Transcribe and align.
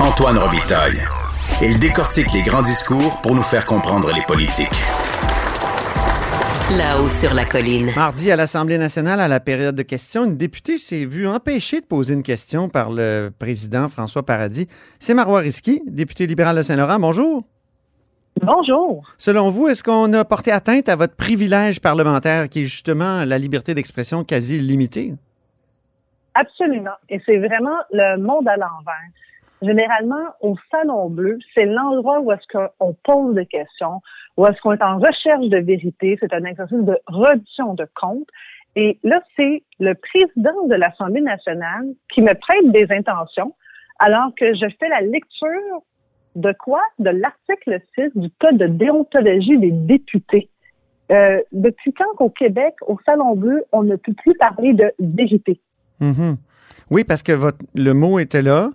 Antoine 0.00 0.38
Robitaille. 0.38 0.98
Il 1.62 1.78
décortique 1.78 2.32
les 2.32 2.42
grands 2.42 2.62
discours 2.62 3.20
pour 3.22 3.34
nous 3.34 3.42
faire 3.42 3.64
comprendre 3.64 4.10
les 4.12 4.22
politiques. 4.22 4.68
Là-haut 6.76 7.08
sur 7.08 7.34
la 7.34 7.44
colline. 7.44 7.90
Mardi, 7.94 8.30
à 8.30 8.36
l'Assemblée 8.36 8.78
nationale, 8.78 9.20
à 9.20 9.28
la 9.28 9.40
période 9.40 9.74
de 9.74 9.82
questions, 9.82 10.24
une 10.24 10.36
députée 10.36 10.78
s'est 10.78 11.04
vue 11.04 11.26
empêchée 11.26 11.80
de 11.80 11.86
poser 11.86 12.14
une 12.14 12.22
question 12.22 12.68
par 12.68 12.90
le 12.90 13.30
président 13.38 13.88
François 13.88 14.24
Paradis. 14.24 14.66
C'est 14.98 15.14
Marois 15.14 15.40
Risky, 15.40 15.82
député 15.86 16.26
libéral 16.26 16.56
de 16.56 16.62
Saint-Laurent. 16.62 16.98
Bonjour. 16.98 17.44
Bonjour. 18.40 19.04
Selon 19.16 19.50
vous, 19.50 19.68
est-ce 19.68 19.82
qu'on 19.82 20.12
a 20.12 20.24
porté 20.24 20.50
atteinte 20.50 20.88
à 20.88 20.96
votre 20.96 21.14
privilège 21.14 21.80
parlementaire 21.80 22.48
qui 22.48 22.62
est 22.62 22.66
justement 22.66 23.24
la 23.24 23.38
liberté 23.38 23.74
d'expression 23.74 24.24
quasi 24.24 24.56
illimitée? 24.56 25.14
Absolument. 26.34 26.96
Et 27.08 27.20
c'est 27.24 27.38
vraiment 27.38 27.78
le 27.92 28.16
monde 28.20 28.48
à 28.48 28.56
l'envers. 28.56 29.10
Généralement, 29.64 30.26
au 30.40 30.56
Salon 30.70 31.08
Bleu, 31.08 31.38
c'est 31.54 31.64
l'endroit 31.64 32.20
où 32.20 32.32
est-ce 32.32 32.46
qu'on 32.52 32.94
pose 33.04 33.34
des 33.34 33.46
questions, 33.46 34.02
où 34.36 34.46
est-ce 34.46 34.60
qu'on 34.60 34.72
est 34.72 34.82
en 34.82 34.98
recherche 34.98 35.46
de 35.46 35.58
vérité. 35.58 36.18
C'est 36.20 36.34
un 36.34 36.44
exercice 36.44 36.82
de 36.82 36.98
reddition 37.06 37.74
de 37.74 37.86
comptes. 37.94 38.28
Et 38.76 38.98
là, 39.04 39.20
c'est 39.36 39.62
le 39.78 39.94
président 39.94 40.66
de 40.66 40.74
l'Assemblée 40.74 41.20
nationale 41.20 41.86
qui 42.12 42.20
me 42.20 42.34
prête 42.34 42.70
des 42.72 42.86
intentions 42.90 43.54
alors 44.00 44.34
que 44.36 44.54
je 44.54 44.66
fais 44.78 44.88
la 44.88 45.00
lecture 45.00 45.82
de 46.34 46.52
quoi? 46.58 46.80
De 46.98 47.10
l'article 47.10 47.80
6 47.94 48.10
du 48.16 48.28
Code 48.40 48.58
de 48.58 48.66
déontologie 48.66 49.56
des 49.58 49.70
députés. 49.70 50.50
Euh, 51.12 51.40
depuis 51.52 51.92
quand 51.92 52.12
qu'au 52.16 52.30
Québec, 52.30 52.74
au 52.86 52.98
Salon 53.04 53.36
Bleu, 53.36 53.64
on 53.72 53.82
ne 53.82 53.96
peut 53.96 54.14
plus 54.14 54.34
parler 54.34 54.72
de 54.72 54.90
vérité? 54.98 55.60
Mhm. 56.00 56.36
Oui, 56.90 57.04
parce 57.04 57.22
que 57.22 57.32
votre, 57.32 57.58
le 57.74 57.92
mot 57.92 58.18
était 58.18 58.42
là. 58.42 58.70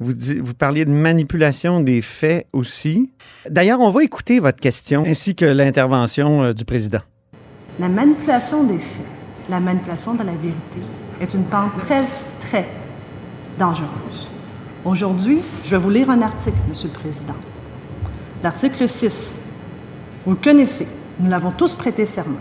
Vous, 0.00 0.54
parliez 0.54 0.84
de 0.84 0.90
manipulation 0.90 1.80
des 1.80 2.00
faits 2.00 2.46
aussi. 2.52 3.10
D'ailleurs, 3.50 3.80
on 3.80 3.90
va 3.90 4.04
écouter 4.04 4.38
votre 4.38 4.60
question 4.60 5.02
ainsi 5.04 5.34
que 5.34 5.44
l'intervention 5.44 6.42
euh, 6.42 6.52
du 6.52 6.64
président. 6.64 7.00
La 7.80 7.88
manipulation 7.88 8.62
des 8.62 8.78
faits, 8.78 9.06
la 9.48 9.58
manipulation 9.58 10.14
de 10.14 10.22
la 10.22 10.32
vérité 10.32 10.80
est 11.20 11.34
une 11.34 11.44
pente 11.44 11.76
très, 11.80 12.04
très 12.40 12.68
dangereuse. 13.58 14.28
Aujourd'hui, 14.84 15.40
je 15.64 15.70
vais 15.70 15.78
vous 15.78 15.90
lire 15.90 16.10
un 16.10 16.22
article, 16.22 16.56
Monsieur 16.68 16.88
le 16.92 16.98
Président. 16.98 17.34
L'article 18.42 18.86
6. 18.86 19.38
Vous 20.24 20.32
le 20.32 20.36
connaissez, 20.36 20.86
nous 21.18 21.28
l'avons 21.28 21.50
tous 21.50 21.74
prêté 21.74 22.06
serment. 22.06 22.38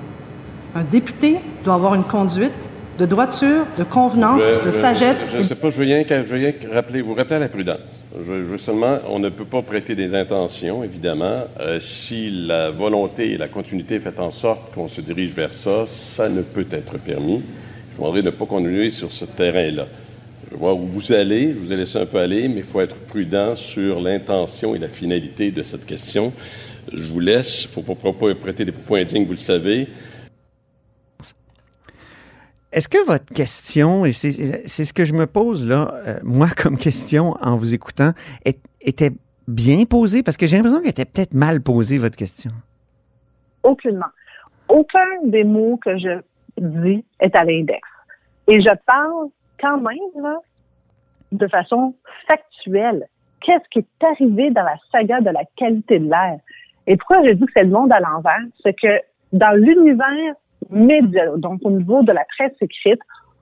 Un 0.75 0.83
député 0.83 1.39
doit 1.63 1.73
avoir 1.73 1.95
une 1.95 2.03
conduite 2.03 2.66
de 2.97 3.05
droiture, 3.05 3.65
de 3.77 3.83
convenance, 3.83 4.41
Je- 4.41 4.65
de 4.67 4.71
sagesse. 4.71 5.25
Je 5.31 5.37
ne 5.37 5.43
sais 5.43 5.55
pas, 5.55 5.69
je 5.69 5.77
veux 5.77 5.83
rien, 5.83 6.03
je 6.07 6.15
veux 6.23 6.37
rien 6.37 6.51
que 6.51 6.67
rappeler, 6.73 7.01
vous 7.01 7.13
rappeler 7.13 7.35
à 7.35 7.39
la 7.39 7.47
prudence. 7.47 8.05
Je, 8.19 8.25
je 8.25 8.41
veux 8.43 8.57
seulement, 8.57 8.97
on 9.09 9.19
ne 9.19 9.29
peut 9.29 9.45
pas 9.45 9.61
prêter 9.61 9.95
des 9.95 10.15
intentions, 10.15 10.83
évidemment. 10.83 11.41
Euh, 11.59 11.79
si 11.79 12.29
la 12.31 12.71
volonté 12.71 13.31
et 13.33 13.37
la 13.37 13.47
continuité 13.47 13.99
fait 13.99 14.19
en 14.19 14.31
sorte 14.31 14.73
qu'on 14.73 14.87
se 14.87 15.01
dirige 15.01 15.31
vers 15.31 15.53
ça, 15.53 15.85
ça 15.85 16.27
ne 16.29 16.41
peut 16.41 16.65
être 16.71 16.97
permis. 16.97 17.41
Je 17.91 17.97
vous 17.97 18.01
demanderai 18.03 18.21
de 18.21 18.27
ne 18.27 18.31
pas 18.31 18.45
continuer 18.45 18.89
sur 18.89 19.11
ce 19.11 19.25
terrain-là. 19.25 19.85
Je 20.51 20.55
vois 20.55 20.73
où 20.73 20.87
vous 20.87 21.11
allez, 21.11 21.53
je 21.53 21.59
vous 21.59 21.73
ai 21.73 21.75
laissé 21.75 21.97
un 21.99 22.05
peu 22.05 22.19
aller, 22.19 22.47
mais 22.47 22.59
il 22.59 22.63
faut 22.63 22.79
être 22.81 22.95
prudent 22.95 23.55
sur 23.55 23.99
l'intention 23.99 24.73
et 24.75 24.79
la 24.79 24.87
finalité 24.87 25.51
de 25.51 25.61
cette 25.61 25.85
question. 25.85 26.31
Je 26.93 27.03
vous 27.03 27.19
laisse, 27.19 27.63
il 27.63 27.67
ne 27.67 27.71
faut 27.85 27.93
pas, 27.93 28.13
pas 28.13 28.33
prêter 28.33 28.63
des 28.63 28.71
propos 28.71 28.95
indignes, 28.95 29.25
vous 29.25 29.31
le 29.33 29.37
savez. 29.37 29.87
Est-ce 32.71 32.89
que 32.89 33.05
votre 33.05 33.33
question, 33.33 34.05
et 34.05 34.11
c'est 34.11 34.85
ce 34.85 34.93
que 34.93 35.05
je 35.05 35.13
me 35.13 35.25
pose 35.25 35.67
là, 35.67 35.93
euh, 36.05 36.19
moi 36.23 36.47
comme 36.55 36.77
question 36.77 37.35
en 37.41 37.55
vous 37.55 37.73
écoutant, 37.73 38.11
était 38.81 39.11
bien 39.47 39.85
posée? 39.85 40.21
Parce 40.21 40.35
que 40.35 40.47
j'ai 40.47 40.57
l'impression 40.57 40.81
qu'elle 40.81 40.89
était 40.89 41.05
peut-être 41.05 41.33
mal 41.33 41.61
posée, 41.61 41.97
votre 41.97 42.17
question. 42.17 42.51
Aucunement. 43.63 44.11
Aucun 44.67 45.07
des 45.25 45.45
mots 45.45 45.77
que 45.77 45.97
je 45.97 46.19
dis 46.57 47.05
est 47.21 47.35
à 47.35 47.45
l'index. 47.45 47.81
Et 48.47 48.61
je 48.61 48.75
parle 48.85 49.29
quand 49.61 49.77
même 49.77 50.21
là, 50.21 50.37
de 51.31 51.47
façon 51.47 51.95
factuelle. 52.27 53.07
Qu'est-ce 53.41 53.67
qui 53.71 53.79
est 53.79 54.05
arrivé 54.05 54.51
dans 54.51 54.63
la 54.63 54.75
saga 54.91 55.21
de 55.21 55.29
la 55.29 55.43
qualité 55.55 55.99
de 55.99 56.09
l'air? 56.09 56.39
Et 56.85 56.97
pourquoi 56.97 57.23
je 57.25 57.31
dis 57.31 57.45
que 57.45 57.51
c'est 57.53 57.63
le 57.63 57.69
monde 57.69 57.91
à 57.93 57.99
l'envers? 57.99 58.43
C'est 58.61 58.73
que 58.73 58.99
dans 59.31 59.55
l'univers 59.55 60.35
média, 60.69 61.25
donc 61.37 61.59
au 61.63 61.71
niveau 61.71 62.03
de 62.03 62.11
la 62.11 62.25
presse 62.37 62.53
écrite, 62.61 62.99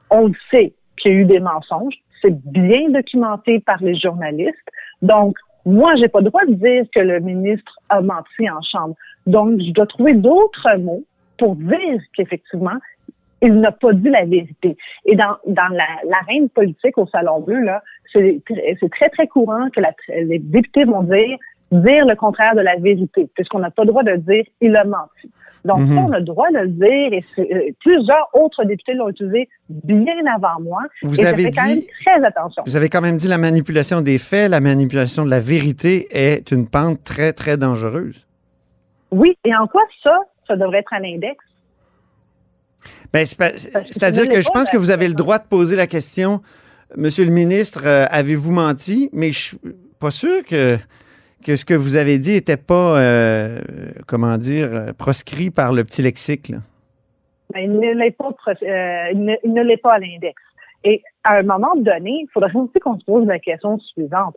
on 0.09 0.27
le 0.27 0.33
sait 0.51 0.73
qu'il 0.97 1.11
y 1.11 1.15
a 1.15 1.17
eu 1.19 1.25
des 1.25 1.39
mensonges. 1.39 1.95
C'est 2.21 2.35
bien 2.51 2.89
documenté 2.89 3.59
par 3.59 3.81
les 3.81 3.95
journalistes. 3.95 4.69
Donc, 5.01 5.35
moi, 5.65 5.95
j'ai 5.97 6.07
pas 6.07 6.19
le 6.19 6.25
droit 6.25 6.45
de 6.45 6.53
dire 6.53 6.85
que 6.93 6.99
le 6.99 7.19
ministre 7.19 7.79
a 7.89 8.01
menti 8.01 8.49
en 8.49 8.61
chambre. 8.61 8.95
Donc, 9.25 9.59
je 9.59 9.71
dois 9.71 9.87
trouver 9.87 10.13
d'autres 10.13 10.77
mots 10.77 11.03
pour 11.37 11.55
dire 11.55 12.01
qu'effectivement, 12.15 12.77
il 13.41 13.55
n'a 13.59 13.71
pas 13.71 13.93
dit 13.93 14.09
la 14.09 14.25
vérité. 14.25 14.77
Et 15.05 15.15
dans, 15.15 15.35
dans 15.45 15.67
la, 15.67 15.85
l'arène 16.09 16.49
politique 16.49 16.97
au 16.97 17.07
Salon 17.07 17.41
Bleu, 17.41 17.59
là, 17.61 17.83
c'est, 18.13 18.41
très, 18.91 19.09
très 19.09 19.27
courant 19.27 19.69
que 19.71 19.81
la- 19.81 19.93
les 20.07 20.39
députés 20.39 20.85
vont 20.85 21.03
dire 21.03 21.37
dire 21.81 22.05
le 22.05 22.15
contraire 22.15 22.55
de 22.55 22.61
la 22.61 22.75
vérité, 22.77 23.29
puisqu'on 23.35 23.59
n'a 23.59 23.71
pas 23.71 23.83
le 23.83 23.89
droit 23.89 24.03
de 24.03 24.15
dire 24.15 24.43
il 24.61 24.75
a 24.75 24.83
menti. 24.83 25.31
Donc, 25.63 25.79
Mhm. 25.79 25.95
ça, 25.95 26.01
on 26.01 26.11
a 26.11 26.19
le 26.19 26.25
droit 26.25 26.47
de 26.51 26.59
le 26.59 26.67
dire, 26.67 27.13
et 27.13 27.23
euh, 27.39 27.71
plusieurs 27.79 28.29
autres 28.33 28.63
députés 28.65 28.93
l'ont 28.93 29.09
utilisé 29.09 29.49
bien 29.69 30.13
avant 30.35 30.61
moi. 30.61 30.81
Vous 31.01 31.19
et 31.19 31.25
avez 31.25 31.45
fais 31.45 31.51
quand 31.51 31.65
même 31.65 31.79
dit- 31.79 31.87
très 32.05 32.23
attention. 32.23 32.61
Vous 32.67 32.75
avez 32.75 32.87
quand 32.87 33.01
même 33.01 33.17
dit 33.17 33.27
la 33.27 33.39
manipulation 33.39 34.01
des 34.01 34.19
faits, 34.19 34.51
la 34.51 34.59
manipulation 34.59 35.25
de 35.25 35.31
la 35.31 35.39
vérité 35.39 36.07
est 36.11 36.51
une 36.51 36.67
pente 36.67 37.03
très, 37.03 37.33
très 37.33 37.57
dangereuse. 37.57 38.27
Oui, 39.11 39.35
et 39.43 39.55
en 39.55 39.65
quoi 39.65 39.81
ça, 40.03 40.15
ça 40.47 40.55
devrait 40.55 40.79
être 40.79 40.93
à 40.93 40.99
l'index? 40.99 41.37
Ben, 43.11 43.25
C'est-à-dire 43.25 44.29
que 44.29 44.41
je 44.41 44.49
pense 44.49 44.69
que 44.69 44.77
vous 44.77 44.91
avez 44.91 45.07
le 45.07 45.13
droit 45.15 45.39
de 45.39 45.45
poser 45.47 45.75
la 45.75 45.87
question, 45.87 46.41
Monsieur 46.95 47.25
le 47.25 47.31
ministre, 47.31 47.81
euh, 47.85 48.05
avez-vous 48.11 48.51
menti? 48.51 49.09
Mais 49.11 49.33
je 49.33 49.39
suis 49.39 49.57
pas 49.99 50.11
sûr 50.11 50.45
que, 50.45 50.77
que 51.45 51.55
ce 51.55 51.63
que 51.63 51.75
vous 51.75 51.95
avez 51.95 52.17
dit 52.17 52.33
n'était 52.33 52.57
pas, 52.57 52.99
euh, 52.99 53.59
comment 54.07 54.37
dire, 54.37 54.69
euh, 54.71 54.93
proscrit 54.97 55.51
par 55.51 55.73
le 55.73 55.83
petit 55.83 56.01
lexique. 56.01 56.49
là. 56.49 56.57
Mais 57.53 57.65
il 57.65 57.73
ne 57.73 57.93
l'est 57.93 58.11
pas, 58.17 58.33
euh, 58.63 59.91
à 59.91 59.99
l'index. 59.99 60.41
Et 60.83 61.03
à 61.23 61.37
un 61.37 61.43
moment 61.43 61.75
donné, 61.75 62.21
il 62.23 62.27
faudrait 62.33 62.51
aussi 62.55 62.79
qu'on 62.79 62.99
se 62.99 63.05
pose 63.05 63.27
la 63.27 63.37
question 63.37 63.77
suivante. 63.77 64.35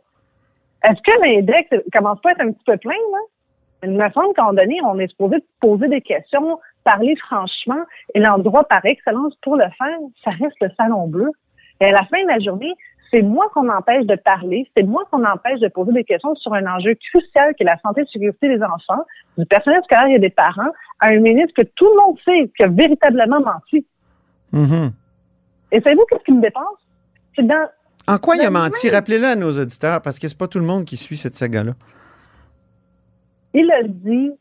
Est-ce 0.83 1.01
que 1.01 1.19
l'index 1.21 1.67
commence 1.91 2.21
pas 2.21 2.29
à 2.29 2.31
être 2.33 2.41
un 2.41 2.51
petit 2.51 2.63
peu 2.65 2.77
plein, 2.77 2.91
là? 2.91 3.19
Il 3.81 3.91
me 3.91 4.09
semble 4.11 4.33
qu'à 4.35 4.45
un 4.45 4.53
donné, 4.53 4.77
on 4.83 4.99
est 4.99 5.07
supposé 5.07 5.37
poser 5.61 5.87
des 5.87 6.01
questions, 6.01 6.59
parler 6.83 7.15
franchement, 7.15 7.81
et 8.13 8.19
l'endroit 8.19 8.65
par 8.65 8.85
excellence 8.85 9.33
pour 9.41 9.55
le 9.55 9.65
faire, 9.77 9.97
ça 10.23 10.31
reste 10.31 10.57
le 10.61 10.69
salon 10.77 11.07
bleu. 11.07 11.31
Et 11.81 11.85
à 11.85 11.91
la 11.91 12.03
fin 12.05 12.21
de 12.21 12.27
la 12.27 12.39
journée, 12.39 12.73
c'est 13.11 13.21
moi 13.21 13.49
qu'on 13.53 13.69
empêche 13.69 14.05
de 14.05 14.15
parler, 14.15 14.69
c'est 14.75 14.83
moi 14.83 15.03
qu'on 15.11 15.25
empêche 15.25 15.59
de 15.59 15.67
poser 15.67 15.91
des 15.93 16.03
questions 16.03 16.35
sur 16.35 16.53
un 16.53 16.65
enjeu 16.67 16.95
crucial 17.11 17.55
qui 17.55 17.63
est 17.63 17.65
la 17.65 17.77
santé 17.79 18.01
et 18.01 18.03
la 18.03 18.09
sécurité 18.11 18.49
des 18.57 18.63
enfants, 18.63 19.03
du 19.37 19.45
personnel 19.45 19.81
scolaire 19.83 20.07
et 20.15 20.19
des 20.19 20.29
parents, 20.29 20.71
à 20.99 21.07
un 21.07 21.19
ministre 21.19 21.53
que 21.55 21.67
tout 21.75 21.85
le 21.85 22.01
monde 22.01 22.17
sait 22.23 22.51
qui 22.55 22.63
a 22.63 22.67
véritablement 22.67 23.39
menti. 23.41 23.85
Mhm. 24.51 24.91
Et 25.71 25.81
savez-vous 25.81 26.05
qu'est-ce 26.09 26.23
qui 26.23 26.33
me 26.33 26.41
dépasse? 26.41 26.63
C'est 27.35 27.45
dans 27.47 27.67
En 28.07 28.17
quoi 28.17 28.35
il 28.35 28.41
a 28.41 28.49
menti? 28.49 28.87
même- 28.87 28.95
Rappelez-le 28.95 29.25
à 29.25 29.35
nos 29.35 29.51
auditeurs, 29.59 30.01
parce 30.01 30.19
que 30.19 30.27
c'est 30.27 30.37
pas 30.37 30.47
tout 30.47 30.59
le 30.59 30.65
monde 30.65 30.85
qui 30.85 30.97
suit 30.97 31.17
cette 31.17 31.35
saga-là. 31.35 31.73
Il 33.53 33.71
a 33.71 33.83
dit 33.83 34.31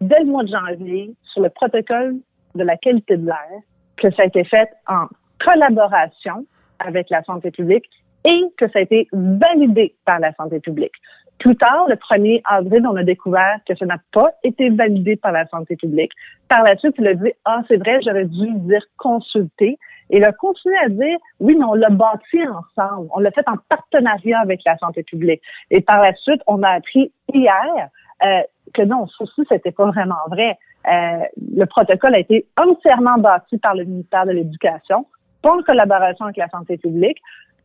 dès 0.00 0.20
le 0.20 0.26
mois 0.26 0.44
de 0.44 0.48
janvier 0.48 1.14
sur 1.32 1.42
le 1.42 1.50
protocole 1.50 2.16
de 2.54 2.62
la 2.64 2.76
qualité 2.76 3.16
de 3.16 3.26
l'air 3.26 3.60
que 3.96 4.10
ça 4.12 4.22
a 4.22 4.26
été 4.26 4.44
fait 4.44 4.68
en 4.88 5.06
collaboration 5.44 6.46
avec 6.78 7.10
la 7.10 7.22
santé 7.24 7.50
publique 7.50 7.88
et 8.24 8.42
que 8.56 8.68
ça 8.68 8.78
a 8.78 8.82
été 8.82 9.08
validé 9.12 9.94
par 10.04 10.20
la 10.20 10.32
santé 10.34 10.60
publique. 10.60 10.92
Plus 11.38 11.56
tard, 11.56 11.86
le 11.88 11.96
1er 11.96 12.40
avril, 12.44 12.86
on 12.86 12.94
a 12.94 13.02
découvert 13.02 13.58
que 13.66 13.74
ça 13.74 13.84
n'a 13.84 13.98
pas 14.12 14.30
été 14.44 14.70
validé 14.70 15.16
par 15.16 15.32
la 15.32 15.44
santé 15.48 15.74
publique. 15.74 16.12
Par 16.48 16.62
la 16.62 16.76
suite, 16.76 16.94
il 16.98 17.06
a 17.08 17.14
dit, 17.14 17.32
ah, 17.44 17.62
c'est 17.66 17.78
vrai, 17.78 17.98
j'aurais 18.04 18.26
dû 18.26 18.52
dire 18.60 18.82
consulter. 18.96 19.76
il 20.10 20.22
a 20.24 20.30
continué 20.30 20.76
à 20.84 20.88
dire, 20.88 21.18
oui, 21.40 21.56
mais 21.58 21.64
on 21.64 21.74
l'a 21.74 21.90
bâti 21.90 22.38
ensemble. 22.46 23.08
On 23.12 23.18
l'a 23.18 23.32
fait 23.32 23.48
en 23.48 23.56
partenariat 23.68 24.38
avec 24.38 24.60
la 24.64 24.76
santé 24.78 25.02
publique. 25.02 25.42
Et 25.70 25.80
par 25.80 26.00
la 26.00 26.14
suite, 26.14 26.42
on 26.46 26.62
a 26.62 26.68
appris 26.68 27.12
hier 27.34 27.88
euh, 28.24 28.42
que 28.72 28.82
non, 28.82 29.08
ceci, 29.08 29.42
c'était 29.48 29.72
pas 29.72 29.86
vraiment 29.86 30.14
vrai. 30.28 30.56
Euh, 30.86 31.24
le 31.56 31.64
protocole 31.64 32.14
a 32.14 32.20
été 32.20 32.46
entièrement 32.56 33.18
bâti 33.18 33.58
par 33.58 33.74
le 33.74 33.84
ministère 33.84 34.26
de 34.26 34.32
l'Éducation, 34.32 35.06
pas 35.42 35.52
en 35.52 35.62
collaboration 35.62 36.26
avec 36.26 36.36
la 36.36 36.48
santé 36.48 36.76
publique, 36.76 37.18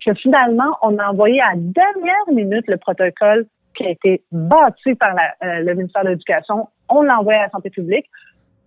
que 0.05 0.13
finalement, 0.15 0.77
on 0.81 0.97
a 0.97 1.09
envoyé 1.09 1.41
à 1.41 1.53
dernière 1.55 2.27
minute 2.31 2.65
le 2.67 2.77
protocole 2.77 3.45
qui 3.75 3.85
a 3.85 3.89
été 3.89 4.23
bâti 4.31 4.95
par 4.95 5.15
euh, 5.15 5.59
le 5.59 5.73
ministère 5.75 6.03
de 6.03 6.09
l'Éducation. 6.09 6.67
On 6.89 7.01
l'a 7.01 7.19
envoyé 7.19 7.39
à 7.39 7.43
la 7.43 7.49
santé 7.49 7.69
publique 7.69 8.09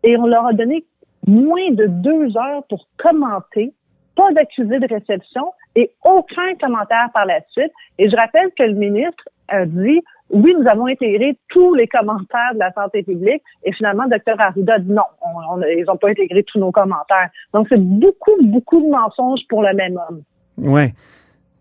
et 0.03 0.17
on 0.17 0.27
leur 0.27 0.47
a 0.47 0.53
donné 0.53 0.85
moins 1.27 1.71
de 1.73 1.87
deux 1.87 2.37
heures 2.37 2.65
pour 2.69 2.89
commenter, 2.97 3.73
pas 4.17 4.33
d'accusé 4.33 4.79
de 4.79 4.87
réception 4.87 5.53
et 5.77 5.91
aucun 6.05 6.55
commentaire 6.61 7.09
par 7.13 7.27
la 7.27 7.41
suite. 7.51 7.73
Et 7.99 8.09
je 8.09 8.17
rappelle 8.17 8.51
que 8.57 8.63
le 8.63 8.75
ministre 8.75 9.25
a 9.49 9.67
dit 9.67 10.01
oui, 10.31 10.55
nous 10.59 10.69
avons 10.69 10.87
intégré 10.87 11.37
tous 11.49 11.75
les 11.75 11.89
commentaires 11.89 12.55
de 12.55 12.61
la 12.61 12.73
santé 12.73 13.03
publique 13.03 13.43
et 13.65 13.73
finalement, 13.73 14.05
le 14.05 14.11
docteur 14.11 14.41
Arruda 14.41 14.79
dit 14.79 14.93
non, 14.93 15.03
ils 15.77 15.85
n'ont 15.87 15.97
pas 15.97 16.09
intégré 16.09 16.45
tous 16.45 16.59
nos 16.59 16.71
commentaires. 16.71 17.31
Donc, 17.53 17.67
c'est 17.69 17.81
beaucoup, 17.81 18.37
beaucoup 18.43 18.81
de 18.81 18.91
mensonges 18.91 19.41
pour 19.49 19.63
le 19.63 19.75
même 19.75 19.99
homme. 20.09 20.23
Oui. 20.59 20.93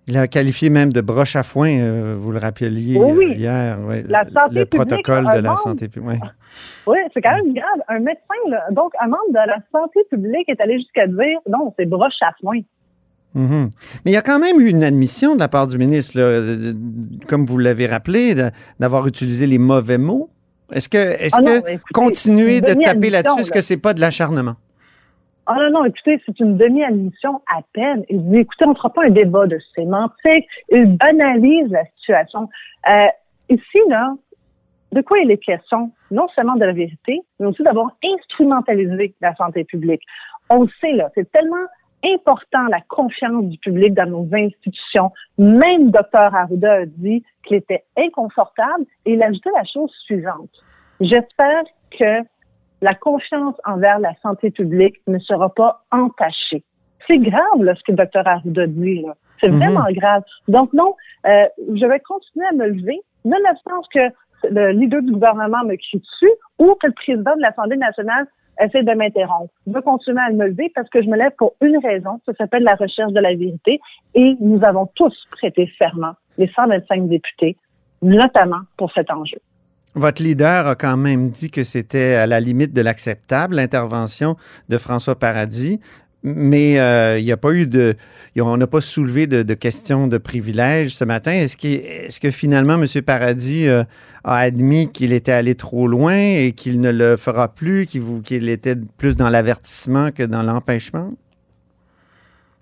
Il 0.09 0.17
a 0.17 0.27
qualifié 0.27 0.71
même 0.71 0.91
de 0.91 1.01
broche 1.01 1.35
à 1.35 1.43
foin, 1.43 1.69
euh, 1.69 2.17
vous 2.19 2.31
le 2.31 2.39
rappeliez 2.39 2.99
euh, 2.99 3.33
hier, 3.35 3.77
la 4.07 4.23
santé 4.25 4.55
le 4.55 4.65
protocole 4.65 5.25
de 5.35 5.39
la 5.39 5.55
santé 5.55 5.87
publique. 5.87 6.21
Oui, 6.87 6.97
c'est 7.13 7.21
quand 7.21 7.35
même 7.35 7.53
grave. 7.53 7.79
Un 7.87 7.99
médecin, 7.99 8.33
donc 8.71 8.91
un 8.99 9.05
membre 9.05 9.29
de 9.29 9.47
la 9.47 9.57
santé 9.71 9.99
publique 10.09 10.49
est 10.49 10.59
allé 10.59 10.79
jusqu'à 10.79 11.05
dire 11.05 11.39
non, 11.47 11.71
c'est 11.77 11.85
broche 11.85 12.15
à 12.21 12.31
foin. 12.41 12.59
Mhm. 13.35 13.69
Mais 14.03 14.11
il 14.11 14.13
y 14.15 14.17
a 14.17 14.23
quand 14.23 14.39
même 14.39 14.59
eu 14.59 14.67
une 14.67 14.83
admission 14.83 15.35
de 15.35 15.39
la 15.39 15.47
part 15.47 15.67
du 15.67 15.77
ministre, 15.77 16.19
comme 17.27 17.45
vous 17.45 17.59
l'avez 17.59 17.85
rappelé, 17.85 18.33
d'avoir 18.79 19.05
utilisé 19.05 19.45
les 19.45 19.59
mauvais 19.59 19.99
mots. 19.99 20.31
Est-ce 20.71 20.89
que, 20.89 20.97
est-ce 20.97 21.35
ah 21.37 21.61
que 21.61 21.91
continuer 21.93 22.61
de 22.61 22.73
taper 22.73 23.11
là-dessus, 23.11 23.41
est-ce 23.41 23.51
que 23.51 23.61
c'est 23.61 23.77
pas 23.77 23.93
de 23.93 24.01
l'acharnement? 24.01 24.55
Ah 25.51 25.55
non, 25.55 25.79
non, 25.79 25.85
écoutez, 25.85 26.21
c'est 26.27 26.39
une 26.39 26.57
demi-admission 26.57 27.41
à 27.51 27.61
peine. 27.73 28.05
Il 28.07 28.23
dit, 28.29 28.37
écoutez, 28.37 28.65
on 28.65 28.69
ne 28.69 28.75
fera 28.75 28.93
pas 28.93 29.05
un 29.05 29.09
débat 29.09 29.47
de 29.47 29.57
sémantique. 29.73 30.47
Il 30.69 30.95
banalise 30.95 31.71
la 31.71 31.85
situation. 31.97 32.47
Euh, 32.87 33.07
ici, 33.49 33.79
là, 33.87 34.13
de 34.91 35.01
quoi 35.01 35.17
il 35.17 35.31
est 35.31 35.39
question? 35.39 35.91
Non 36.11 36.27
seulement 36.35 36.53
de 36.53 36.65
la 36.65 36.71
vérité, 36.71 37.21
mais 37.39 37.47
aussi 37.47 37.63
d'avoir 37.63 37.87
instrumentalisé 38.03 39.15
la 39.21 39.33
santé 39.37 39.63
publique. 39.63 40.03
On 40.51 40.65
le 40.65 40.69
sait, 40.79 40.93
là, 40.93 41.09
c'est 41.15 41.31
tellement 41.31 41.65
important 42.05 42.67
la 42.67 42.81
confiance 42.81 43.45
du 43.45 43.57
public 43.57 43.95
dans 43.95 44.07
nos 44.07 44.27
institutions. 44.31 45.11
Même 45.39 45.89
Dr 45.89 46.35
Arruda 46.35 46.73
a 46.73 46.85
dit 46.85 47.23
qu'il 47.43 47.57
était 47.57 47.85
inconfortable 47.97 48.85
et 49.05 49.13
il 49.13 49.23
a 49.23 49.25
ajouté 49.25 49.49
la 49.55 49.63
chose 49.63 49.91
suivante. 50.05 50.51
J'espère 51.01 51.63
que 51.97 52.21
la 52.81 52.93
confiance 52.93 53.55
envers 53.65 53.99
la 53.99 54.13
santé 54.21 54.51
publique 54.51 55.01
ne 55.07 55.19
sera 55.19 55.49
pas 55.49 55.83
entachée. 55.91 56.63
C'est 57.07 57.17
grave 57.17 57.61
là, 57.61 57.73
ce 57.75 57.81
que 57.83 57.91
Dr 57.91 58.27
Arruda 58.27 58.67
dit. 58.67 59.05
C'est 59.41 59.49
mhm. 59.49 59.57
vraiment 59.57 59.91
grave. 59.91 60.23
Donc 60.47 60.73
non, 60.73 60.95
euh, 61.25 61.45
je 61.59 61.85
vais 61.85 61.99
continuer 61.99 62.45
à 62.47 62.53
me 62.53 62.67
lever, 62.67 62.99
nonobstant 63.25 63.81
que 63.93 63.99
le 64.49 64.71
leader 64.71 65.01
du 65.01 65.11
gouvernement 65.11 65.63
me 65.65 65.75
crie 65.75 65.99
dessus 65.99 66.31
ou 66.59 66.75
que 66.75 66.87
le 66.87 66.93
président 66.93 67.35
de 67.35 67.41
l'Assemblée 67.41 67.77
nationale 67.77 68.27
essaie 68.59 68.83
de 68.83 68.93
m'interrompre. 68.93 69.53
Je 69.67 69.71
veux 69.71 69.81
continuer 69.81 70.21
à 70.21 70.31
me 70.31 70.47
lever 70.47 70.71
parce 70.75 70.89
que 70.89 71.01
je 71.01 71.07
me 71.07 71.17
lève 71.17 71.31
pour 71.37 71.55
une 71.61 71.77
raison, 71.77 72.19
ça 72.25 72.33
s'appelle 72.33 72.63
la 72.63 72.75
recherche 72.75 73.13
de 73.13 73.19
la 73.19 73.33
vérité, 73.33 73.79
et 74.15 74.35
nous 74.39 74.63
avons 74.63 74.87
tous 74.95 75.13
prêté 75.31 75.71
serment, 75.77 76.13
les 76.37 76.47
125 76.47 77.07
députés, 77.07 77.57
notamment 78.01 78.61
pour 78.77 78.91
cet 78.91 79.11
enjeu. 79.11 79.39
Votre 79.95 80.21
leader 80.21 80.67
a 80.67 80.75
quand 80.75 80.97
même 80.97 81.29
dit 81.29 81.49
que 81.49 81.63
c'était 81.63 82.15
à 82.15 82.27
la 82.27 82.39
limite 82.39 82.73
de 82.73 82.81
l'acceptable, 82.81 83.55
l'intervention 83.55 84.35
de 84.69 84.77
François 84.77 85.17
Paradis 85.17 85.79
mais 86.23 86.79
euh, 86.79 87.17
il 87.17 87.25
n'y 87.25 87.31
a 87.31 87.37
pas 87.37 87.51
eu 87.53 87.67
de. 87.67 87.95
On 88.39 88.57
n'a 88.57 88.67
pas 88.67 88.81
soulevé 88.81 89.27
de, 89.27 89.53
questions 89.53 90.07
de 90.07 90.17
privilèges 90.17 90.95
ce 90.95 91.03
matin. 91.03 91.31
Est-ce 91.31 91.57
est 91.67 92.19
que 92.19 92.31
finalement, 92.31 92.75
M. 92.75 92.85
Paradis 93.05 93.67
euh, 93.67 93.83
a 94.23 94.37
admis 94.37 94.91
qu'il 94.91 95.13
était 95.13 95.31
allé 95.31 95.55
trop 95.55 95.87
loin 95.87 96.17
et 96.17 96.53
qu'il 96.53 96.79
ne 96.79 96.91
le 96.91 97.17
fera 97.17 97.53
plus, 97.53 97.85
qu'il 97.85 98.49
était 98.49 98.75
plus 98.97 99.17
dans 99.17 99.29
l'avertissement 99.29 100.11
que 100.11 100.23
dans 100.23 100.43
l'empêchement? 100.43 101.11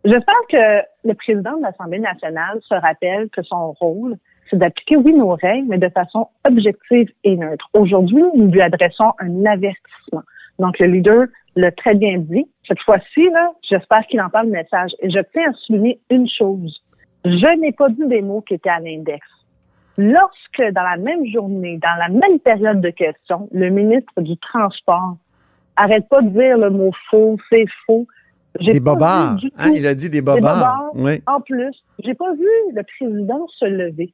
J'espère 0.04 0.36
que 0.50 1.08
le 1.08 1.14
président 1.14 1.58
de 1.58 1.64
l'Assemblée 1.64 2.00
nationale 2.00 2.60
se 2.68 2.74
rappelle 2.76 3.30
que 3.30 3.44
son 3.44 3.74
rôle, 3.74 4.16
c'est 4.50 4.58
d'appliquer, 4.58 4.98
oui, 4.98 5.14
nos 5.14 5.36
règles, 5.36 5.68
mais 5.68 5.78
de 5.78 5.90
façon 5.90 6.28
objective 6.46 7.10
et 7.24 7.36
neutre. 7.36 7.70
Aujourd'hui, 7.74 8.24
nous 8.36 8.52
lui 8.52 8.62
adressons 8.62 9.12
un 9.20 9.46
avertissement. 9.46 10.24
Donc, 10.60 10.80
le 10.80 10.88
leader 10.88 11.28
l'a 11.56 11.72
très 11.72 11.96
bien 11.96 12.18
dit. 12.18 12.46
Cette 12.68 12.82
fois-ci, 12.82 13.30
là, 13.32 13.52
j'espère 13.70 14.06
qu'il 14.08 14.22
entend 14.22 14.44
le 14.44 14.50
message. 14.50 14.92
Et 15.02 15.10
je 15.10 15.20
tiens 15.34 15.50
à 15.50 15.54
souligner 15.54 16.00
une 16.10 16.28
chose. 16.28 16.82
Je 17.26 17.60
n'ai 17.60 17.72
pas 17.72 17.90
dit 17.90 18.06
des 18.08 18.22
mots 18.22 18.42
qui 18.42 18.56
étaient 18.56 18.70
à 18.70 18.80
l'index. 18.80 19.26
Lorsque, 19.98 20.74
dans 20.74 20.84
la 20.84 20.98
même 20.98 21.26
journée, 21.26 21.80
dans 21.82 21.96
la 21.98 22.10
même 22.10 22.40
période 22.40 22.82
de 22.82 22.90
questions, 22.90 23.50
le 23.52 23.70
ministre 23.70 24.22
du 24.22 24.38
Transport 24.38 25.18
arrête 25.76 26.08
pas 26.10 26.22
de 26.22 26.30
dire 26.30 26.58
le 26.58 26.70
mot 26.70 26.92
faux, 27.10 27.38
c'est 27.50 27.66
faux. 27.86 28.08
Des 28.60 28.80
bobards. 28.80 29.38
Hein, 29.58 29.72
il 29.76 29.86
a 29.86 29.94
dit 29.94 30.10
des 30.10 30.22
bobards. 30.22 30.92
oui. 30.96 31.22
En 31.28 31.42
plus, 31.42 31.76
j'ai 32.04 32.14
pas 32.14 32.34
vu 32.34 32.48
le 32.74 32.82
président 32.84 33.46
se 33.60 33.66
lever. 33.66 34.14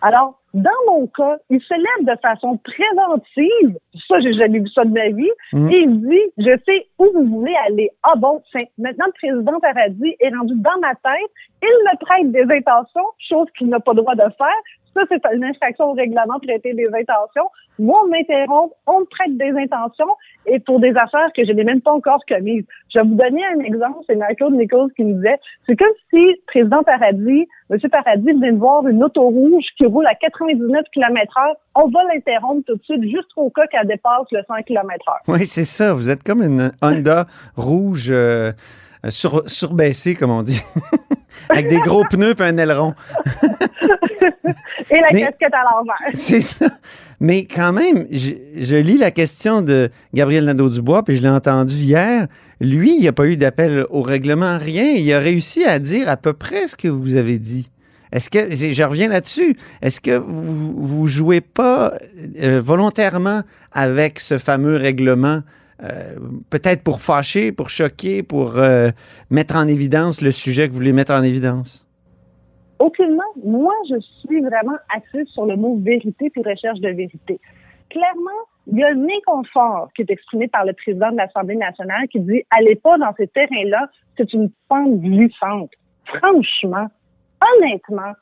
Alors, 0.00 0.40
dans 0.54 0.70
mon 0.86 1.06
cas, 1.08 1.36
il 1.50 1.60
se 1.60 1.74
lève 1.74 2.14
de 2.14 2.20
façon 2.20 2.58
préventive. 2.58 3.78
Ça, 4.08 4.20
j'ai 4.20 4.32
jamais 4.32 4.60
vu 4.60 4.68
ça 4.68 4.84
de 4.84 4.90
ma 4.90 5.08
vie. 5.08 5.30
Mm. 5.52 5.70
Et 5.70 5.76
il 5.76 6.00
dit, 6.00 6.22
je 6.38 6.58
sais 6.66 6.86
où 6.98 7.06
vous 7.12 7.26
voulez 7.26 7.54
aller. 7.66 7.90
Ah 8.02 8.14
bon, 8.16 8.42
maintenant, 8.78 9.06
le 9.06 9.12
président 9.12 9.60
Paradis 9.60 10.16
est 10.20 10.34
rendu 10.34 10.54
dans 10.56 10.78
ma 10.80 10.94
tête. 10.94 11.30
Il 11.62 11.68
me 11.68 11.98
prête 11.98 12.32
des 12.32 12.54
intentions, 12.54 13.06
chose 13.28 13.46
qu'il 13.56 13.68
n'a 13.68 13.80
pas 13.80 13.92
le 13.92 13.98
droit 13.98 14.14
de 14.14 14.22
faire. 14.22 14.62
Ça, 14.94 15.02
c'est 15.08 15.20
une 15.34 15.44
infraction 15.44 15.90
au 15.90 15.92
règlement 15.92 16.38
traiter 16.40 16.74
des 16.74 16.86
intentions. 16.86 17.48
Moi, 17.78 18.00
on 18.04 18.08
m'interrompt, 18.08 18.74
on 18.86 19.00
me 19.00 19.04
prête 19.04 19.36
des 19.36 19.50
intentions 19.50 20.08
et 20.46 20.58
pour 20.58 20.80
des 20.80 20.90
affaires 20.96 21.30
que 21.36 21.44
je 21.44 21.52
n'ai 21.52 21.64
même 21.64 21.80
pas 21.80 21.92
encore 21.92 22.20
commises. 22.28 22.64
Je 22.92 22.98
vais 22.98 23.04
vous 23.04 23.14
donner 23.14 23.42
un 23.54 23.60
exemple. 23.60 23.98
C'est 24.08 24.16
Michael 24.16 24.54
Nichols 24.54 24.90
qui 24.96 25.04
me 25.04 25.14
disait, 25.14 25.38
c'est 25.66 25.76
comme 25.76 25.88
si 26.10 26.40
président 26.46 26.82
Paradis, 26.82 27.46
M. 27.70 27.78
Paradis 27.90 28.32
venait 28.32 28.52
de 28.52 28.58
voir 28.58 28.86
une 28.88 29.04
auto 29.04 29.22
rouge 29.22 29.64
qui 29.76 29.86
roule 29.86 30.06
à 30.06 30.14
99 30.14 30.84
km 30.92 31.38
heure. 31.38 31.56
On 31.76 31.88
va 31.88 32.00
l'interrompre 32.12 32.64
tout 32.66 32.76
de 32.76 32.82
suite 32.82 33.02
juste 33.04 33.30
au 33.36 33.50
cas 33.50 33.66
qu'elle 33.68 33.86
dépasse 33.86 34.26
le 34.32 34.40
100 34.46 34.62
km 34.66 35.08
heure. 35.08 35.20
Oui, 35.28 35.46
c'est 35.46 35.64
ça. 35.64 35.94
Vous 35.94 36.08
êtes 36.10 36.24
comme 36.24 36.42
une 36.42 36.70
Honda 36.82 37.26
rouge 37.56 38.08
euh, 38.10 38.52
sur, 39.08 39.48
surbaissée, 39.48 40.16
comme 40.16 40.30
on 40.30 40.42
dit. 40.42 40.60
Avec 41.48 41.68
des 41.68 41.78
gros 41.78 42.04
pneus 42.04 42.34
et 42.38 42.42
un 42.42 42.56
aileron. 42.56 42.94
et 44.90 45.00
la 45.00 45.10
casquette 45.10 45.52
à 45.52 45.62
l'envers. 45.70 45.96
C'est 46.12 46.40
ça. 46.40 46.66
Mais 47.20 47.46
quand 47.46 47.72
même, 47.72 48.06
je, 48.10 48.76
lis 48.76 48.98
la 48.98 49.10
question 49.10 49.60
de 49.62 49.90
Gabriel 50.14 50.44
Nadeau-Dubois, 50.44 51.02
puis 51.02 51.16
je 51.16 51.22
l'ai 51.22 51.28
entendu 51.28 51.74
hier. 51.74 52.26
Lui, 52.60 52.94
il 52.94 53.00
n'y 53.00 53.08
a 53.08 53.12
pas 53.12 53.26
eu 53.26 53.36
d'appel 53.36 53.86
au 53.90 54.02
règlement, 54.02 54.58
rien. 54.58 54.92
Il 54.92 55.12
a 55.12 55.18
réussi 55.18 55.64
à 55.64 55.78
dire 55.78 56.08
à 56.08 56.16
peu 56.16 56.32
près 56.32 56.68
ce 56.68 56.76
que 56.76 56.88
vous 56.88 57.16
avez 57.16 57.38
dit. 57.38 57.70
Est-ce 58.12 58.30
que, 58.30 58.54
je 58.54 58.82
reviens 58.82 59.08
là-dessus, 59.08 59.56
est-ce 59.82 60.00
que 60.00 60.16
vous, 60.16 61.02
ne 61.02 61.08
jouez 61.08 61.42
pas 61.42 61.92
euh, 62.40 62.60
volontairement 62.62 63.42
avec 63.72 64.18
ce 64.18 64.38
fameux 64.38 64.76
règlement 64.76 65.42
euh, 65.82 66.16
peut-être 66.50 66.82
pour 66.82 67.00
fâcher, 67.00 67.52
pour 67.52 67.68
choquer, 67.68 68.22
pour 68.22 68.58
euh, 68.58 68.90
mettre 69.30 69.56
en 69.56 69.68
évidence 69.68 70.20
le 70.20 70.32
sujet 70.32 70.66
que 70.66 70.72
vous 70.72 70.78
voulez 70.78 70.92
mettre 70.92 71.12
en 71.12 71.22
évidence? 71.22 71.86
Aucunement. 72.80 73.22
Moi, 73.44 73.74
je 73.88 74.00
suis 74.20 74.40
vraiment 74.40 74.76
axée 74.94 75.24
sur 75.26 75.46
le 75.46 75.56
mot 75.56 75.78
vérité 75.80 76.30
puis 76.30 76.42
recherche 76.42 76.80
de 76.80 76.88
vérité. 76.88 77.40
Clairement, 77.90 78.42
il 78.66 78.78
y 78.78 78.84
a 78.84 78.88
un 78.88 79.04
inconfort 79.04 79.88
qui 79.94 80.02
est 80.02 80.10
exprimé 80.10 80.48
par 80.48 80.64
le 80.64 80.72
président 80.72 81.10
de 81.12 81.16
l'Assemblée 81.16 81.56
nationale 81.56 82.06
qui 82.08 82.20
dit 82.20 82.42
allez 82.50 82.74
pas 82.74 82.98
dans 82.98 83.14
ces 83.16 83.28
terrains-là, 83.28 83.88
c'est 84.16 84.32
une 84.32 84.50
pente 84.68 85.00
glissante. 85.00 85.70
Franchement, 86.06 86.88
honnêtement, 87.56 88.12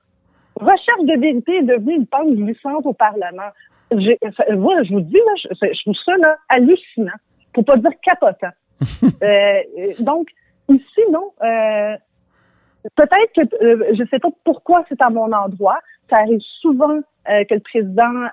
recherche 0.56 1.04
de 1.04 1.20
vérité 1.20 1.56
est 1.56 1.62
devenue 1.62 1.96
une 1.96 2.06
pente 2.06 2.34
glissante 2.34 2.84
au 2.84 2.92
Parlement. 2.92 3.50
Moi, 3.92 4.82
je 4.82 4.92
vous 4.92 5.00
dis, 5.00 5.14
là, 5.14 5.32
je, 5.36 5.48
je 5.72 5.82
trouve 5.82 5.94
ça 6.04 6.16
là, 6.18 6.36
hallucinant 6.48 7.12
pour 7.56 7.64
pas 7.64 7.76
dire 7.78 7.98
capotant. 8.02 8.54
Euh, 9.22 9.62
donc, 10.00 10.28
ici, 10.68 11.00
non. 11.10 11.32
Euh, 11.42 11.96
peut-être 12.94 13.32
que 13.34 13.64
euh, 13.64 13.94
je 13.98 14.04
sais 14.10 14.18
pas 14.18 14.28
pourquoi 14.44 14.84
c'est 14.88 15.00
à 15.00 15.08
mon 15.08 15.32
endroit. 15.32 15.78
Ça 16.10 16.18
arrive 16.18 16.40
souvent 16.60 17.00
que 17.26 17.54
le 17.54 17.60
président 17.60 18.28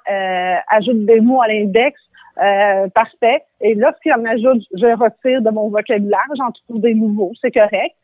ajoute 0.69 1.05
des 1.05 1.21
mots 1.21 1.41
à 1.41 1.47
l'index. 1.47 1.99
Parfait. 2.93 3.43
Et 3.61 3.73
lorsqu'il 3.73 4.13
en 4.13 4.25
ajoute, 4.25 4.63
je 4.75 4.85
retire 4.85 5.41
de 5.41 5.49
mon 5.49 5.69
vocabulaire, 5.69 6.29
j'en 6.37 6.51
trouve 6.51 6.81
des 6.81 6.93
nouveaux, 6.93 7.31
c'est 7.41 7.51
correct. 7.51 7.95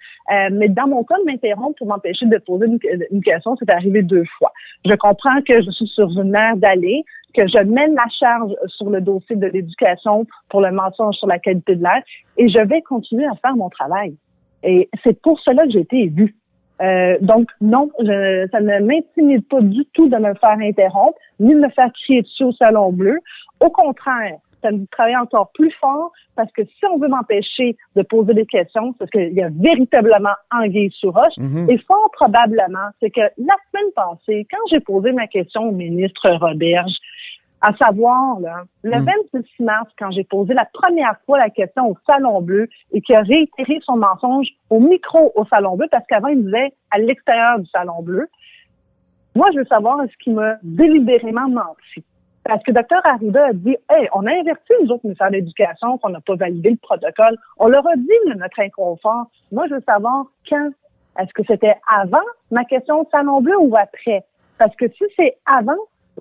Mais 0.52 0.70
dans 0.70 0.88
mon 0.88 1.04
cas, 1.04 1.16
de 1.20 1.26
m'interrompre 1.26 1.78
pour 1.78 1.88
m'empêcher 1.88 2.26
de 2.26 2.38
poser 2.40 2.66
une, 2.66 3.22
question, 3.22 3.56
c'est 3.60 3.70
arrivé 3.70 4.02
deux 4.02 4.26
fois. 4.38 4.52
Je 4.86 4.96
comprends 4.96 5.42
que 5.42 5.62
je 5.62 5.70
suis 5.72 5.88
sur 5.88 6.10
une 6.10 6.32
mer 6.32 6.58
d'aller, 6.58 7.04
que 7.34 7.48
je 7.48 7.60
mène 7.60 7.96
la 7.96 8.08
charge 8.20 8.54
sur 8.68 8.90
le 8.90 9.02
dossier 9.02 9.36
de 9.36 9.48
l'éducation 9.48 10.26
pour 10.50 10.62
le 10.62 10.72
mensonge 10.72 11.16
sur 11.16 11.28
la 11.28 11.40
qualité 11.40 11.76
de 11.76 11.84
l'air, 11.84 12.02
et 12.38 12.50
je 12.50 12.60
vais 12.60 12.82
continuer 12.82 13.26
à 13.26 13.36
faire 13.36 13.56
mon 13.56 13.70
travail. 13.70 14.16
Et 14.64 14.90
c'est 15.04 15.22
pour 15.22 15.40
cela 15.40 15.66
que 15.66 15.72
j'ai 15.72 15.82
été 15.82 16.00
élue. 16.04 16.36
Euh, 16.82 17.18
donc, 17.22 17.50
non, 17.60 17.90
je, 18.00 18.48
ça 18.52 18.62
ne 18.62 18.80
m'intimide 18.80 19.48
pas 19.48 19.62
du 19.62 19.86
tout 19.94 20.08
de 20.08 20.18
me 20.18 20.34
faire 20.36 20.58
interrompre, 20.62 21.18
ni 21.40 21.54
de 21.54 21.60
me 21.60 21.70
faire 21.70 21.92
crier 21.94 22.22
dessus 22.22 22.44
au 22.46 22.52
Salon 22.54 22.92
Bleu. 22.92 23.20
Au 23.60 23.70
contraire, 23.70 24.38
ça 24.62 24.72
me 24.72 24.86
travaille 24.88 25.18
encore 25.18 25.52
plus 25.54 25.72
fort 25.80 26.12
parce 26.36 26.52
que 26.52 26.64
si 26.64 26.86
on 26.92 26.98
veut 26.98 27.08
m'empêcher 27.08 27.78
de 27.96 28.02
poser 28.02 28.34
des 28.34 28.46
questions, 28.46 28.92
c'est 28.94 28.98
parce 29.00 29.12
qu'il 29.12 29.34
y 29.34 29.42
a 29.42 29.50
véritablement 29.50 30.34
anguille 30.52 30.92
sur 30.92 31.14
roche. 31.14 31.38
Mhm. 31.38 31.70
Et 31.70 31.78
fort 31.80 32.10
probablement, 32.14 32.90
c'est 33.00 33.10
que 33.10 33.22
la 33.22 33.56
semaine 33.72 33.92
passée, 33.96 34.48
quand 34.50 34.58
j'ai 34.72 34.80
posé 34.80 35.12
ma 35.12 35.28
question 35.28 35.70
au 35.70 35.72
ministre 35.72 36.30
Roberge, 36.30 36.94
à 37.62 37.74
savoir, 37.74 38.40
là, 38.40 38.64
le 38.84 38.98
26 39.00 39.38
hmm. 39.60 39.66
mars, 39.66 39.90
quand 39.98 40.12
j'ai 40.12 40.24
posé 40.24 40.54
la 40.54 40.66
première 40.66 41.20
fois 41.26 41.38
la 41.38 41.50
question 41.50 41.90
au 41.90 41.98
Salon 42.06 42.42
Bleu 42.42 42.70
et 42.94 43.02
qui 43.02 43.14
a 43.14 43.22
réitéré 43.22 43.80
son 43.84 43.98
mensonge 43.98 44.48
au 44.70 44.80
micro 44.80 45.32
au 45.36 45.46
Salon 45.46 45.76
Bleu, 45.76 45.88
parce 45.92 46.06
qu'avant, 46.08 46.30
il 46.30 46.44
disait 46.46 46.74
à 46.92 47.00
l'extérieur 47.00 47.60
du 47.60 47.68
Salon 47.68 48.02
Bleu, 48.02 48.28
moi, 49.36 49.48
je 49.54 49.60
veux 49.60 49.66
savoir 49.66 50.02
est-ce 50.04 50.16
qu'il 50.24 50.34
m'a 50.34 50.56
délibérément 50.64 51.50
menti. 51.50 52.04
Parce 52.44 52.64
que 52.64 52.72
Dr. 52.72 53.00
Arruda 53.04 53.48
a 53.48 53.54
dit, 53.54 53.78
hey, 53.90 54.10
on 54.14 54.26
a 54.26 54.32
inverti 54.32 54.74
nous 54.82 54.92
autres 54.92 55.06
ministères 55.06 55.30
d'éducation, 55.30 55.98
qu'on 55.98 56.10
n'a 56.10 56.22
pas 56.22 56.36
validé 56.36 56.72
le 56.72 56.78
protocole. 56.78 57.38
On 57.58 57.68
leur 57.68 57.86
a 57.88 57.96
dit 57.96 58.38
notre 58.38 58.60
inconfort. 58.60 59.28
Moi, 59.52 59.68
je 59.70 59.76
veux 59.76 59.84
savoir 59.86 60.26
quand. 60.50 60.72
Est-ce 61.20 61.34
que 61.34 61.42
c'était 61.48 61.76
avant 61.88 62.24
ma 62.50 62.64
question 62.64 63.02
au 63.02 63.08
Salon 63.12 63.42
Bleu 63.42 63.58
ou 63.60 63.76
après? 63.76 64.24
Parce 64.58 64.76
que 64.76 64.88
si 64.88 65.04
c'est 65.18 65.38
avant, 65.46 65.78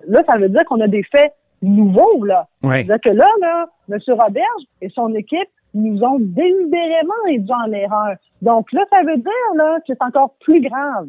là, 0.07 0.23
ça 0.27 0.37
veut 0.37 0.49
dire 0.49 0.63
qu'on 0.65 0.81
a 0.81 0.87
des 0.87 1.03
faits 1.03 1.33
nouveaux, 1.61 2.23
là. 2.23 2.47
C'est-à-dire 2.63 2.99
que 3.03 3.09
là, 3.09 3.27
là, 3.41 3.67
M. 3.89 3.99
Roberge 4.07 4.63
et 4.81 4.89
son 4.89 5.13
équipe 5.15 5.49
nous 5.73 6.01
ont 6.01 6.19
délibérément 6.19 7.13
induit 7.27 7.51
en 7.51 7.71
erreur. 7.71 8.15
Donc 8.41 8.71
là, 8.71 8.81
ça 8.89 9.01
veut 9.05 9.17
dire 9.17 9.55
là, 9.55 9.77
que 9.79 9.85
c'est 9.87 10.01
encore 10.01 10.35
plus 10.39 10.61
grave. 10.61 11.07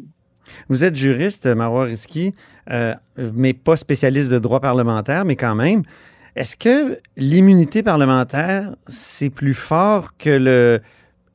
Vous 0.69 0.83
êtes 0.83 0.95
juriste, 0.95 1.47
Marois 1.47 1.85
Risky, 1.85 2.35
euh, 2.69 2.93
mais 3.35 3.53
pas 3.53 3.75
spécialiste 3.75 4.31
de 4.31 4.39
droit 4.39 4.59
parlementaire, 4.59 5.25
mais 5.25 5.35
quand 5.35 5.55
même. 5.55 5.83
Est-ce 6.35 6.55
que 6.55 6.97
l'immunité 7.17 7.83
parlementaire, 7.83 8.75
c'est 8.87 9.29
plus 9.29 9.53
fort 9.53 10.17
que 10.17 10.29
le 10.29 10.79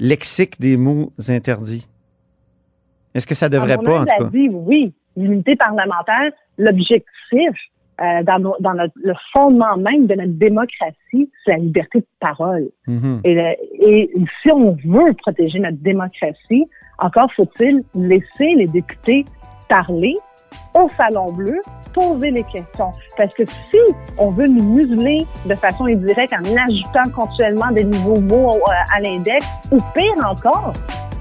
lexique 0.01 0.59
des 0.61 0.77
mots 0.77 1.13
interdits? 1.29 1.87
Est-ce 3.15 3.27
que 3.27 3.35
ça 3.35 3.49
devrait 3.49 3.79
pas, 3.79 4.01
en 4.01 4.05
tout 4.05 4.25
cas? 4.25 4.31
Dit, 4.31 4.49
oui, 4.51 4.95
l'immunité 5.17 5.57
parlementaire, 5.57 6.31
l'objectif 6.59 7.51
euh, 8.01 8.23
dans, 8.25 8.55
dans 8.61 8.75
notre, 8.75 8.93
le 8.97 9.15
fondement 9.33 9.77
même 9.79 10.07
de 10.07 10.15
notre 10.15 10.39
démocratie, 10.39 11.31
c'est 11.45 11.53
la 11.53 11.57
liberté 11.57 12.01
de 12.01 12.07
parole. 12.21 12.69
Mm-hmm. 12.87 13.21
et, 13.25 13.57
et, 13.81 14.11
si 14.43 14.51
on 14.51 14.73
veut 14.85 15.15
protéger 15.15 15.59
notre 15.59 15.79
démocratie, 15.79 16.67
encore 16.99 17.33
faut-il 17.35 17.83
laisser 17.95 18.55
les 18.57 18.67
députés 18.67 19.25
parler 19.69 20.15
au 20.75 20.89
Salon 20.97 21.33
Bleu, 21.33 21.61
poser 21.95 22.31
les 22.31 22.45
questions. 22.45 22.93
Parce 23.17 23.35
que 23.35 23.45
si 23.47 23.79
on 24.19 24.31
veut 24.31 24.47
nous 24.47 24.63
museler 24.63 25.25
de 25.47 25.55
façon 25.55 25.87
indirecte 25.87 26.35
en 26.35 26.43
ajoutant 26.43 27.11
continuellement 27.15 27.73
des 27.73 27.85
nouveaux 27.85 28.21
mots 28.21 28.57
euh, 28.57 28.95
à 28.95 29.01
l'index, 29.01 29.47
ou 29.73 29.79
pire 29.95 30.27
encore, 30.27 30.73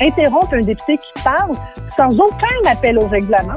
interrompre 0.02 0.54
un 0.54 0.60
député 0.60 0.98
qui 0.98 1.24
parle 1.24 1.54
sans 1.96 2.10
aucun 2.20 2.70
appel 2.70 2.98
au 2.98 3.08
règlement, 3.08 3.56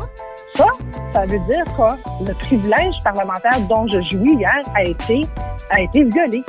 ça, 0.58 0.66
ça 1.12 1.24
veut 1.24 1.38
dire 1.38 1.64
que 1.76 2.24
le 2.28 2.34
privilège 2.34 2.94
parlementaire 3.04 3.60
dont 3.68 3.86
je 3.86 4.00
jouis 4.10 4.34
hier 4.34 4.62
a 4.74 4.82
été, 4.82 5.24
a 5.70 5.80
été 5.80 6.04
violé. 6.04 6.44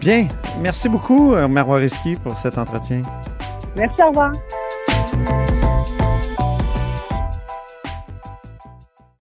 Bien. 0.00 0.26
Merci 0.60 0.88
beaucoup, 0.88 1.34
euh, 1.34 1.48
Marois 1.48 1.76
Risky, 1.76 2.16
pour 2.16 2.38
cet 2.38 2.58
entretien. 2.58 3.02
Merci, 3.76 4.02
au 4.02 4.08
revoir. 4.08 4.32